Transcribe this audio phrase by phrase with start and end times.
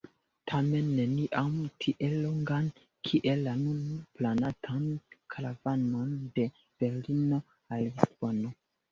[0.51, 2.65] Tamen neniam tiel longan
[3.09, 3.81] kiel la nun
[4.19, 4.83] planatan
[5.35, 6.43] karavanon de
[6.81, 7.37] Berlino
[7.77, 8.49] al Lisbono.